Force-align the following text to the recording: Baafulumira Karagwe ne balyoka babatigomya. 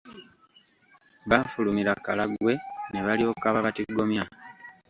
Baafulumira 1.29 1.91
Karagwe 2.05 2.53
ne 2.91 2.99
balyoka 3.05 3.47
babatigomya. 3.55 4.23